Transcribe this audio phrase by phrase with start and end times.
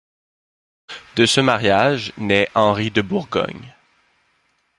[1.15, 3.71] De ce mariage nait Henri de Bourgogne.